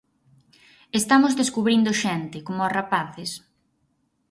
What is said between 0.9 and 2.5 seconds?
Estamos descubrindo xente,